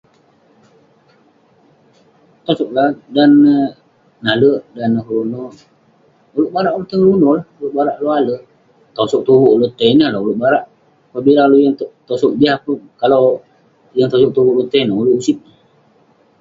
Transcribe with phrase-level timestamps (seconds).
[2.45, 3.63] Tosog lah dan neh
[4.25, 5.43] nale', dan neh keluno,
[6.35, 8.37] ulouk barak ulouk tai ngeluno lah, urouk barak ulouk ale'.
[8.95, 10.65] Tosog tuvuk ulouk tai, ineh lah ulouk barak.
[12.07, 13.35] tosog jah peh, kalau ulouk
[13.95, 15.37] yeng tosog tuvuk ulouk tai neh, ulouk usit.